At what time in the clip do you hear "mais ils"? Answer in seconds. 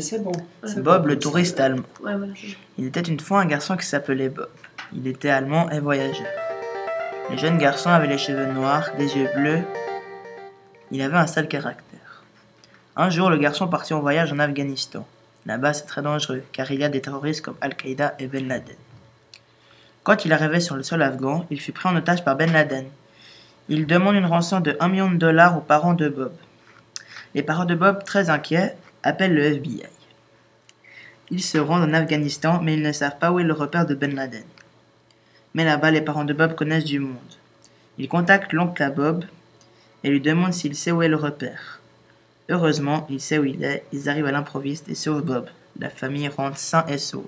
32.60-32.82